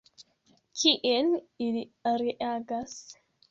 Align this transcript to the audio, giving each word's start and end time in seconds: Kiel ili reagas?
Kiel 0.83 1.29
ili 1.67 1.85
reagas? 2.25 2.99